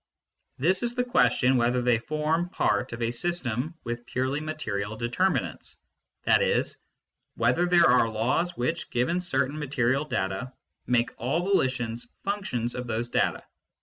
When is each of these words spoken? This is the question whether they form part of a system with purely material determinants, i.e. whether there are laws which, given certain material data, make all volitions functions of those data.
This 0.57 0.81
is 0.81 0.95
the 0.95 1.03
question 1.03 1.57
whether 1.57 1.79
they 1.83 1.99
form 1.99 2.49
part 2.49 2.91
of 2.91 3.03
a 3.03 3.11
system 3.11 3.75
with 3.83 4.07
purely 4.07 4.39
material 4.39 4.95
determinants, 4.95 5.77
i.e. 6.25 6.63
whether 7.35 7.67
there 7.67 7.85
are 7.87 8.09
laws 8.09 8.57
which, 8.57 8.89
given 8.89 9.19
certain 9.19 9.59
material 9.59 10.05
data, 10.05 10.53
make 10.87 11.11
all 11.19 11.41
volitions 11.47 12.11
functions 12.23 12.73
of 12.73 12.87
those 12.87 13.09
data. 13.09 13.43